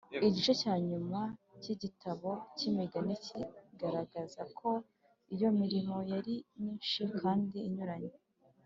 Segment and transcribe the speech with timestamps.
[0.27, 1.19] Igice cya nyuma
[1.61, 4.69] cy igitabo cy Imigani kigaragaza ko
[5.35, 8.13] iyo mirimo yari myinshi kandi inyuranye